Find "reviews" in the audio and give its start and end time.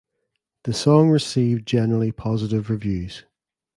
2.71-3.23